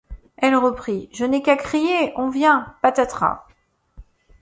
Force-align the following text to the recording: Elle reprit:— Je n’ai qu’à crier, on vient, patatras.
Elle 0.37 0.55
reprit:— 0.55 1.09
Je 1.13 1.25
n’ai 1.25 1.43
qu’à 1.43 1.55
crier, 1.55 2.11
on 2.15 2.29
vient, 2.31 2.73
patatras. 2.81 3.45